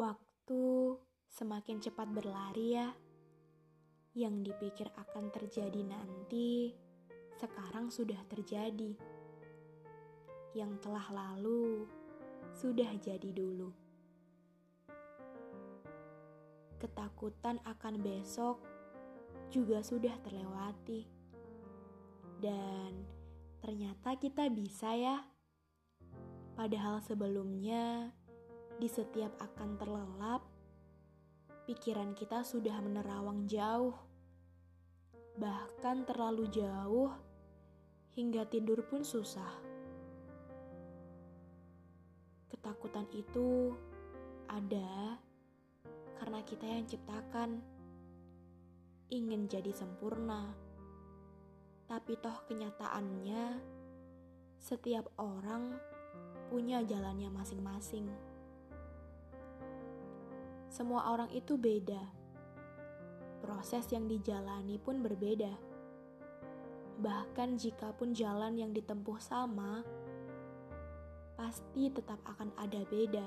Waktu 0.00 0.96
semakin 1.28 1.76
cepat 1.84 2.08
berlari 2.08 2.72
ya. 2.72 2.88
Yang 4.16 4.48
dipikir 4.48 4.88
akan 4.96 5.28
terjadi 5.28 5.84
nanti, 5.84 6.72
sekarang 7.36 7.92
sudah 7.92 8.16
terjadi. 8.32 8.96
Yang 10.56 10.72
telah 10.80 11.04
lalu, 11.12 11.84
sudah 12.56 12.88
jadi 12.96 13.28
dulu. 13.28 13.68
Ketakutan 16.80 17.60
akan 17.68 18.00
besok 18.00 18.56
juga 19.52 19.84
sudah 19.84 20.16
terlewati. 20.24 21.04
Dan 22.40 23.04
ternyata 23.60 24.16
kita 24.16 24.48
bisa 24.48 24.96
ya. 24.96 25.28
Padahal 26.56 27.04
sebelumnya 27.04 28.16
di 28.80 28.88
setiap 28.88 29.36
akan 29.36 29.76
terlelap, 29.76 30.40
pikiran 31.68 32.16
kita 32.16 32.40
sudah 32.40 32.80
menerawang 32.80 33.44
jauh, 33.44 33.92
bahkan 35.36 36.08
terlalu 36.08 36.48
jauh 36.48 37.12
hingga 38.16 38.48
tidur 38.48 38.80
pun 38.88 39.04
susah. 39.04 39.52
Ketakutan 42.48 43.04
itu 43.12 43.76
ada 44.48 45.20
karena 46.16 46.40
kita 46.48 46.64
yang 46.64 46.88
ciptakan, 46.88 47.60
ingin 49.12 49.44
jadi 49.44 49.76
sempurna, 49.76 50.56
tapi 51.84 52.16
toh 52.16 52.48
kenyataannya 52.48 53.60
setiap 54.56 55.04
orang 55.20 55.76
punya 56.48 56.80
jalannya 56.80 57.28
masing-masing. 57.28 58.29
Semua 60.70 61.10
orang 61.10 61.26
itu 61.34 61.58
beda. 61.58 61.98
Proses 63.42 63.90
yang 63.90 64.06
dijalani 64.06 64.78
pun 64.78 65.02
berbeda. 65.02 65.50
Bahkan 67.02 67.58
jika 67.58 67.90
pun 67.90 68.14
jalan 68.14 68.54
yang 68.54 68.70
ditempuh 68.70 69.18
sama, 69.18 69.82
pasti 71.34 71.90
tetap 71.90 72.22
akan 72.22 72.54
ada 72.54 72.86
beda. 72.86 73.26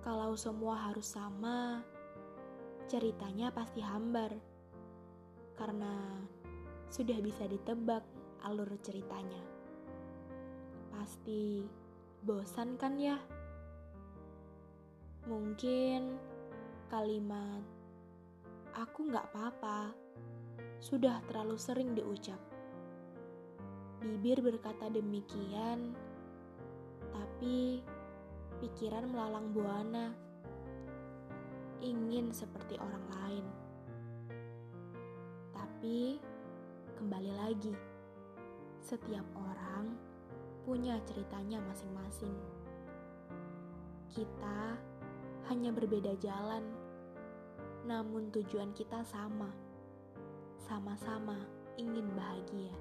Kalau 0.00 0.32
semua 0.32 0.88
harus 0.88 1.12
sama, 1.12 1.84
ceritanya 2.88 3.52
pasti 3.52 3.84
hambar. 3.84 4.32
Karena 5.60 5.92
sudah 6.88 7.20
bisa 7.20 7.44
ditebak 7.44 8.00
alur 8.48 8.80
ceritanya. 8.80 9.44
Pasti 10.88 11.81
Bosan 12.22 12.78
kan 12.78 13.02
ya? 13.02 13.18
Mungkin 15.26 16.14
kalimat 16.86 17.66
"aku 18.78 19.10
nggak 19.10 19.26
apa-apa" 19.34 19.90
sudah 20.78 21.18
terlalu 21.26 21.58
sering 21.58 21.98
diucap. 21.98 22.38
Bibir 24.06 24.38
berkata 24.38 24.86
demikian, 24.86 25.98
tapi 27.10 27.82
pikiran 28.62 29.10
melalang 29.10 29.50
buana, 29.50 30.14
ingin 31.82 32.30
seperti 32.30 32.78
orang 32.78 33.06
lain. 33.18 33.46
Tapi 35.50 36.22
kembali 37.02 37.32
lagi, 37.34 37.74
setiap 38.78 39.26
orang 39.34 40.11
punya 40.62 40.98
ceritanya 41.06 41.58
masing-masing. 41.66 42.34
Kita 44.14 44.78
hanya 45.50 45.74
berbeda 45.74 46.14
jalan, 46.22 46.62
namun 47.82 48.30
tujuan 48.30 48.70
kita 48.70 49.02
sama. 49.02 49.50
Sama-sama 50.62 51.36
ingin 51.74 52.06
bahagia. 52.14 52.74